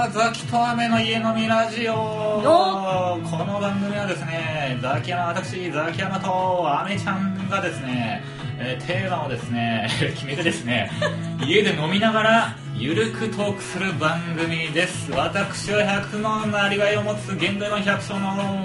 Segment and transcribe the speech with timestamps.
[0.00, 0.10] は。
[0.10, 1.92] ザキとアメの家飲みラジオ。
[1.92, 8.22] この番組はですね、ザキヤマ、私、ザキヤマとアメちゃんがですね、
[8.58, 10.90] えーテーマをですね、 決めてですね、
[11.46, 15.12] 家で飲みながら、ゆるくトークする番組です。
[15.12, 18.64] 私は100のなりわいを持つ現代の百姓の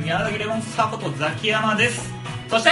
[0.00, 2.14] 宮崎レモンサーことザキヤマです。
[2.48, 2.70] そして、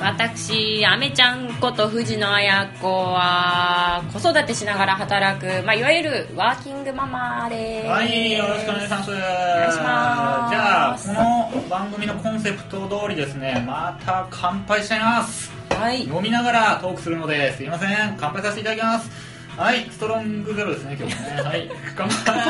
[0.00, 9.10] 私アメちゃんこと藤野綾子は子育てしながら働く、まあ、いわゆるワーキングママですはい、よろしくお願いします。
[9.10, 15.52] お願いしますじゃあ、この番組のコンセプト通りですね、また乾杯しちゃいます。
[15.68, 19.10] はい飲みながらトークするので、すいません、乾杯させていただきます。
[19.58, 21.42] はい、ストロングゼロですね、今日もね。
[21.42, 22.40] はい、乾杯。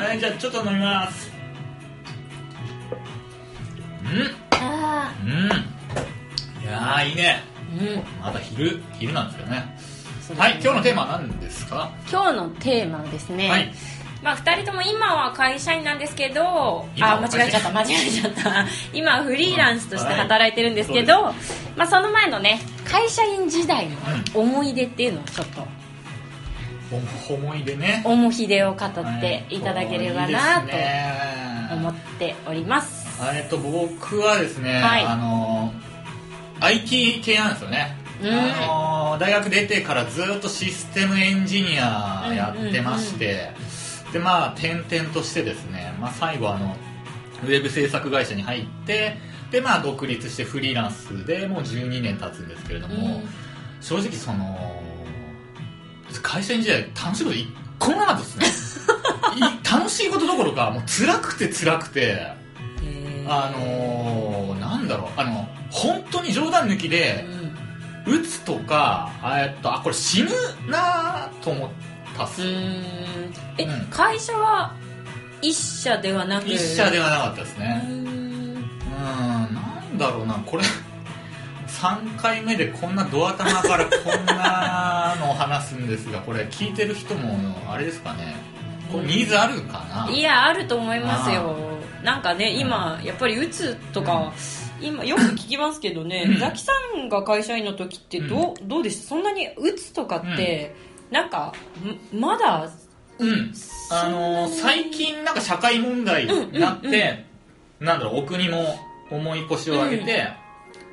[0.00, 1.30] はい、じゃあ、ちょっと飲みます。
[4.52, 5.75] あうん、うん。
[6.76, 7.42] いやー、いいね。
[7.74, 8.04] ーうん。
[8.22, 9.56] まだ昼、昼なんですけどね。
[9.56, 10.36] ね。
[10.36, 11.90] はい、今日のテーマは何ですか？
[12.10, 13.72] 今日のテーマはですね、はい。
[14.22, 18.66] まあ、2人とも今は会社員なんですけどあ間違えちゃった間違えちゃった。
[18.92, 21.34] 今はフリーランスとして働いてるんですけど、はい。
[21.76, 23.96] まあ、その前のね会社員時代の
[24.34, 25.66] 思い出っていうのをちょっと
[27.30, 28.02] お思い出ね。
[28.04, 29.60] 思い出を語ってい。
[29.60, 30.60] ただければな
[31.70, 33.06] と思っております。
[33.32, 35.04] えっと僕はですね、はい。
[35.04, 35.72] あの
[36.60, 38.30] IT 系なんですよね、うん。
[38.30, 43.52] あの大学出てからずっとシステムエンジニアやってまして、
[44.12, 46.76] でまあ転々としてですね、まあ、最後あの
[47.44, 49.18] ウェブ制作会社に入って
[49.50, 53.28] でまあ独立してフリーランスでもう12年経つんですけれども、うん。
[53.80, 54.82] 正直その
[56.22, 58.96] 会社員時代楽しいこと一個もなかったですね。
[59.36, 59.40] い
[59.70, 62.32] 楽しいことどころかもう辛くて辛くて
[63.28, 67.24] あのー、なんだろうあの本当に冗談抜きで
[68.06, 68.16] うん。
[68.20, 70.30] 打つとかえっとあこれ死ぬ
[70.70, 71.70] なと思っ
[72.16, 72.40] たっす、
[73.58, 73.86] え、うん。
[73.90, 74.74] 会社は
[75.42, 76.46] 一社ではなく？
[76.46, 77.84] 一社ではなかったですね。
[77.88, 78.54] うん。
[78.94, 79.48] な
[79.80, 80.62] んだろうなこれ
[81.68, 87.36] 3回目でこんなドア玉からこんなのを話すんですがこれ聞いてる人も
[87.68, 88.36] あれですかね。
[88.90, 90.10] これニーズあるかな？
[90.10, 94.32] いやあると思いますよなんかね今やっぱり打つとか、
[94.80, 96.38] 今よく聞きますけどね、うん。
[96.38, 99.08] ザキさんが会社員の時ってどう,、どうでした？
[99.08, 100.74] そんなに打つとかって、
[101.10, 101.52] なんか
[102.12, 102.70] んまだ
[103.18, 103.52] うん。
[103.90, 107.26] あのー最近なんか社会問題になって、うんうん
[107.86, 108.74] なんだろうお国も
[109.10, 110.28] 重い腰を上げて、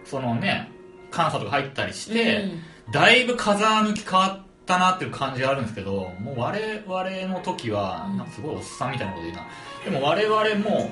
[0.04, 0.70] そのね
[1.16, 2.52] 監査とか入ったりして、
[2.92, 8.18] だいぶ風向き変わったなっていう感じがあるんですけどもう我々の時はうん。
[8.18, 9.48] なんかすごいおっさんみたいなこと言うな。
[9.86, 10.92] でも我々も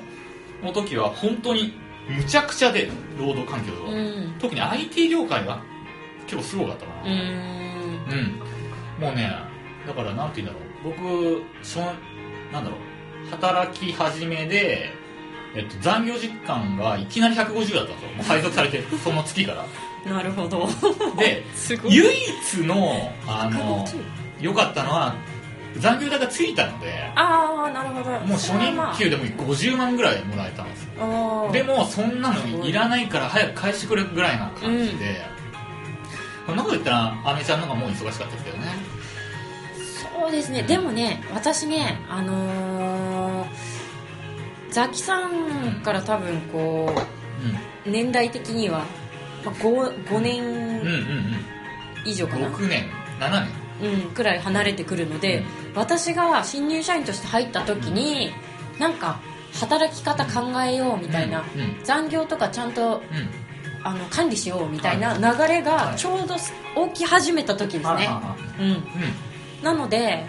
[0.62, 1.74] の時は本当に
[2.08, 4.34] むちゃくちゃで労働環境が、うんうん。
[4.38, 5.62] 特に IT 業界が
[6.26, 7.12] 結構すごかったかな、うーん。
[8.98, 9.32] うん、もうね
[9.86, 10.94] だからなんて言うんだろう。
[10.96, 11.94] 僕その
[12.52, 12.80] なんだろう。
[13.30, 14.90] 働き始めで、
[15.54, 18.10] えっと、残業時間がいきなり150だったんですよ。
[18.16, 19.64] もう配属されてその月から
[20.06, 20.68] なるほど。
[21.18, 21.44] で
[21.84, 23.96] 唯一のあの150
[24.40, 25.14] 良かったのは
[25.78, 28.10] 残業代がついたのでああなるほど。
[28.20, 31.50] もう初任給でも50万ぐらいもらえたんですよ。
[31.52, 35.22] でもそんなのいらないから早く返してくれぐらいな感じで、
[36.46, 38.64] そんなこと言ったらアメちゃんの方がもう忙しかったですけどね。
[40.20, 40.62] そうですね。
[40.64, 43.48] でもね私ねあのー
[44.70, 46.90] ザキさんから多分こ
[47.86, 48.86] う年代的には、
[49.44, 51.44] まあ、5, 5うんうん年うん
[52.04, 52.90] 以上かな、うん6年。
[53.20, 53.62] 7年。
[53.82, 55.42] うん、くらい離れてくるので、
[55.74, 58.32] 私が新入社員として入った時に、
[58.78, 59.20] なんか
[59.60, 61.60] 働き方考えようみたいな、うん。
[61.60, 61.80] うん。
[61.82, 63.28] 残業とかちゃんとうん。
[63.84, 65.62] あの管理しようみたいなは流れはい。
[65.64, 66.36] がちょうど
[66.92, 68.08] 起き始めた時ですね、
[68.60, 68.82] うん、うん。
[69.64, 70.24] なので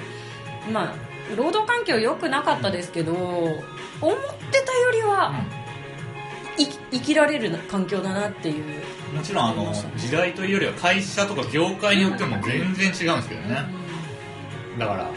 [0.72, 0.96] まあ
[1.36, 3.56] 労働環境良くなかったですけど思っ
[4.52, 5.63] てたよりは、い
[6.58, 8.64] 生きられる環境だなっていう。
[9.16, 13.58] もちろんあの時代というよりは会社とか業界によっても全然違うんですけどね。
[14.80, 15.12] だから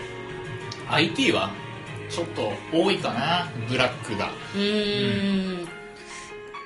[0.89, 1.51] IT は
[2.09, 3.49] ちょっと多いかな。
[3.69, 4.31] ブラックが。
[4.55, 5.69] うーん。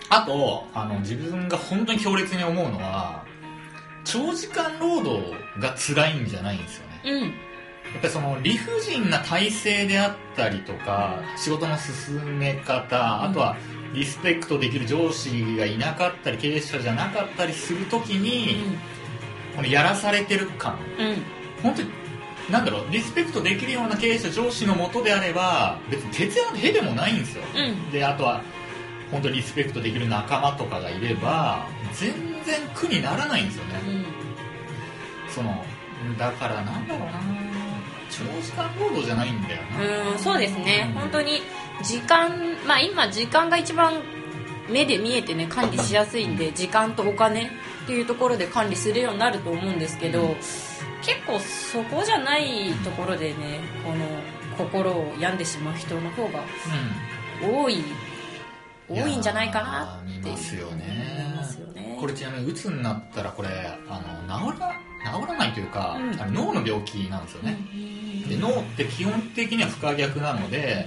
[0.09, 3.25] あとあの自分が本当に強烈に思うのは
[4.05, 7.01] 長時間労働が辛いんじゃないんですよね。
[7.05, 7.51] うん。
[7.93, 13.57] やっぱりその理不尽な体制であったりとか仕事の進め方あとは
[13.93, 18.57] リスペクトできる上司がいなかったり経営者じゃなかったりするときに
[19.57, 20.79] このやらされてる感。
[20.99, 21.17] うん。
[21.63, 21.91] 本当に
[22.51, 27.45] なんだろうリスペクトできるような経営者上司のもとであれば別に徹夜なんてへでもないんですよ。
[27.55, 27.91] うん。
[27.91, 28.43] であとは
[29.11, 32.13] 本当にリスペクトできる仲間とかがいれば全
[32.45, 33.81] 然苦にならないんですよね。
[33.87, 34.05] うん。
[35.29, 35.65] その
[36.19, 37.21] だからなんだろうな
[38.11, 40.11] 長時間労働じゃないんだよな。
[40.13, 41.43] うんそうですね、本当に
[41.83, 42.31] 時間
[42.67, 44.03] まあ今時間が一番
[44.69, 47.51] 目で見えてね管理しやすいんで時間とお金っ
[47.87, 50.37] ていうところで管理するようになると思うんですけど、
[51.03, 54.07] 結構そこじゃないところでねこの
[54.57, 56.45] 心を病んでしまう人の方が
[57.43, 57.83] 多い、
[58.89, 61.35] うん、多いんじゃないかなっていますよね。
[61.37, 61.97] ますよね。
[61.99, 63.49] これちなみにうつになったらこれ
[63.89, 64.73] あの治ら
[65.21, 67.77] 治らないというか、うん、あの脳の病気なんですよね、う
[68.27, 70.87] ん、で脳って基本的には不可逆なので、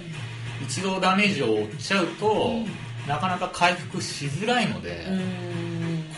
[0.62, 2.52] 一度ダメージを負っちゃうと、
[3.08, 5.06] なかなか回復しづらいので、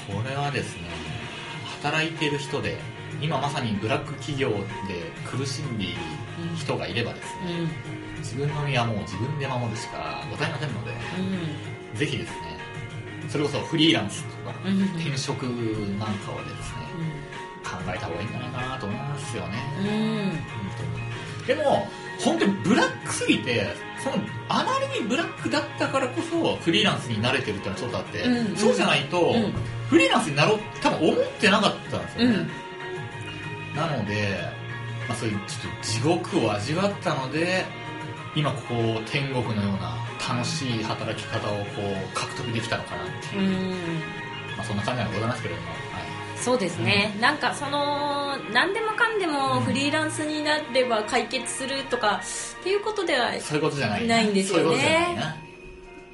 [0.07, 0.83] これはですね
[1.81, 2.77] 働いてる人で
[3.21, 4.55] 今まさにブラック企業で
[5.25, 5.95] 苦しんでいる
[6.57, 7.69] 人がいればですね、
[8.15, 10.91] うん、自分の身はもう自分で守るしかございませんので、
[11.91, 12.57] うん、ぜひですね
[13.29, 14.55] それこそフリーランスとか
[14.97, 16.85] 転職なんかはですね、
[17.63, 19.57] 考えた方がいいんじゃないかなと思いますよね、
[21.41, 21.87] うん、でも
[22.19, 23.67] 本当にブラックすぎて
[24.03, 24.17] その
[24.49, 29.33] あまりにブラックだったからこそフリーランスに慣れてるっていうのはちょっとあって、うんうん、そうじゃないと、
[29.89, 32.47] フリーランスになろう多分思ってなかったんですよね、
[33.75, 34.37] なので、
[35.07, 37.65] まあ、そういうちょっと地獄を味わったので
[38.35, 39.97] 今ここ天国のような
[40.27, 43.75] 楽しい働き方をこう獲得できたのかなっていう、
[44.57, 45.79] まあ、そんな感じはございますけれども、はい、
[46.37, 52.21] そうですね、うん、なんかその何でもかんでもフリーランスになれば解決するとか
[52.61, 54.21] っていうことではそういうことじゃないな。
[54.21, 55.17] いんですよね。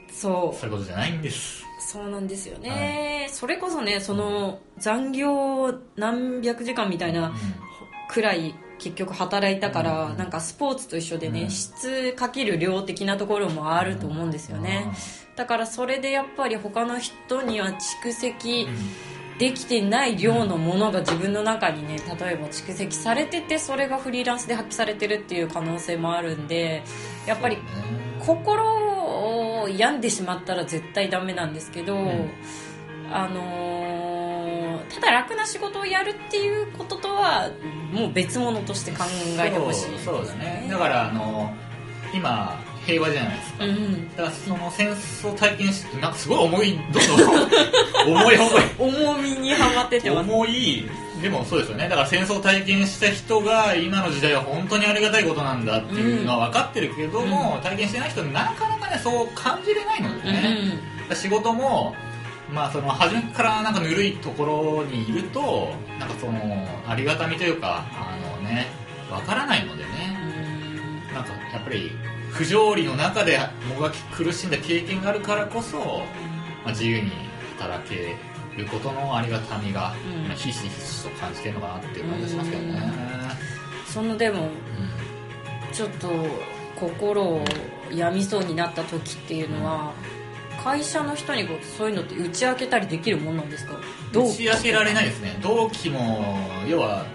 [0.10, 0.70] そうそう。
[0.70, 1.62] いうことじゃないんです。
[1.92, 7.34] そうなんですよね、はい、それこそねその残業何百時間みたいな
[8.08, 14.92] くらい結局働いたから、うん、なんかスポーツと一緒でね、うん、質かける量的なところもあると思うんですよね、
[15.36, 17.68] だからそれでやっぱり他の人には
[18.04, 18.68] 蓄積
[19.42, 26.84] できてない量のものが自分の中にね例えば蓄積されててそれがフリーランスで発揮されてるっていう可能性もあるんで
[27.26, 27.58] やっぱり
[28.20, 32.30] 心病んでしまったら絶対ダメなんですけど、うん、
[33.12, 37.50] あのー、ただ楽な仕事をやるっていうこととは
[37.92, 39.06] もう別物として考
[39.40, 40.68] えてほしい、ね、そうだね。
[40.70, 42.60] だからあのー、今
[42.92, 50.90] 平和じゃないですか、うん、だからその戦争体験してなんかすごい重いどんどん 重い重い重みにはまってて重い
[51.22, 51.88] でもそうですよね。
[51.88, 60.80] だから戦争を体験した人が今の時代は本当にありがたいことなんだっていうのは分かってるけども、うん、体験してない人なかなかねそう感じれないのでね、
[61.10, 61.96] うん、仕事も
[62.52, 68.66] まあその初めからなんかぬるいところにいるとなんかそのありがたみというかあのね
[69.10, 70.18] 分からないのでね、
[71.08, 71.92] うん、なんかやっぱり
[72.32, 73.40] 不条理の中で
[73.70, 77.12] もがき苦しんだ経験があるからこそ、まあ、自由に
[77.60, 78.16] 働け
[78.58, 79.94] ることのありがたみが、
[80.30, 82.82] うん、ひしひしと感じてるのかなっていう感じがしますけどね、
[83.86, 84.50] そのでも、うん、
[85.74, 86.10] ちょっと
[86.80, 87.46] 心を
[87.94, 89.94] 病みそうになった時っていうのは、
[90.64, 93.76] 会社の人にこうそういうのって打ち明けたりできるもんなんですか？
[94.14, 95.38] 打ち明けられないですね。
[95.42, 96.38] 同期も
[96.68, 97.06] 要は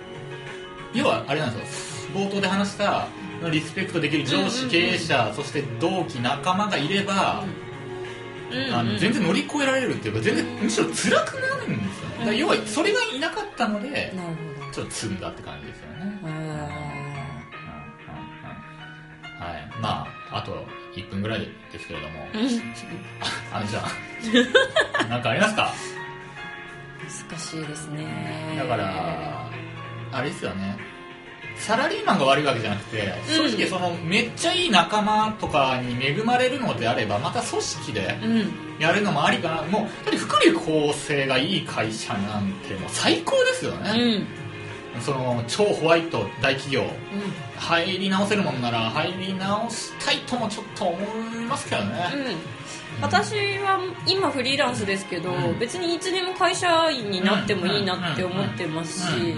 [0.95, 2.21] 要はあれなんですよ。
[2.21, 3.09] 冒頭で話した
[3.51, 7.45] リスペクトできる上司、経営者そして同期仲間がいれば、
[8.73, 12.27] あの全然乗り越えられるっていうか全然むしろ辛くなるんですよ。
[12.33, 14.13] ね、要はそれがいなかったので
[14.73, 16.19] ちょっと積んだって感じですよね。
[19.39, 19.81] はい。
[19.81, 20.65] まああと
[20.95, 21.41] 1分ぐらい
[21.73, 22.27] ですけれども。
[23.53, 23.91] あのじゃあ
[25.11, 25.73] 何かありますか？
[27.31, 28.57] 難しいですね。
[28.59, 29.51] だから
[30.13, 30.77] あれですよね
[31.59, 38.17] サラリーマンが悪いわけじゃなくて正直そのめっちゃいい仲間とかに恵まれるのであればまた組織で
[38.79, 44.27] やるのもありかな、もうだって福利厚生がいい会社なんてもう最高ですよね、うん、
[45.01, 46.89] その超ホワイト大企業、うん、
[47.59, 50.99] 入り直せるもんなら入り直したいともちょっと思
[51.41, 52.37] いますけどね、
[53.01, 59.35] 私は今フリーランスですけど、うん、別にいつでも会社員になってもいいなって思ってますし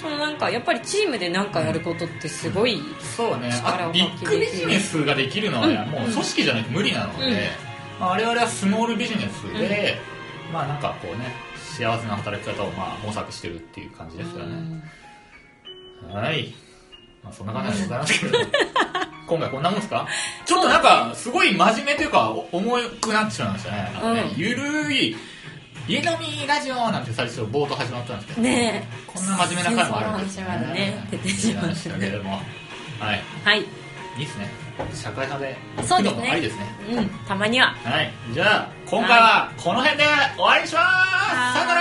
[0.00, 2.80] そのなんかやっぱりチームで何かやることってすごい
[3.16, 3.50] そうね。
[3.92, 7.50] ビッグビジネスができるのはもう組織じゃないと無理なので、
[7.98, 9.98] まあ、我々はスモールビジネスで、
[10.52, 14.82] まあなんかこうね幸せな働き方をまあ模索してるっていう感じですよね、
[16.12, 16.54] はい、
[17.22, 18.38] まあ、そんな感じでございますけど。
[19.28, 20.06] 今回こんなもんですか？
[20.46, 23.90] ちょっとなんかすごい真面目というか重くなってしまいましたね。
[23.92, 25.14] なんかね、ゆるい
[25.86, 28.40] 家飲みラジオなんて最初冒頭始まったんですけど。
[28.40, 30.44] ねこんな真面目な回もあるんですね。
[30.46, 32.40] ね出てしましたけども。
[32.98, 33.64] はい、はい、い
[34.16, 34.48] いですね
[34.94, 35.56] 社会派で。
[35.82, 36.40] そうですね。
[36.40, 36.66] ですね。
[36.90, 37.08] うん。
[37.26, 37.74] たまには。
[37.84, 38.12] はい。
[38.32, 40.04] じゃあ今回はこの辺で
[40.36, 40.84] 終わりにします、
[41.58, 41.77] はい。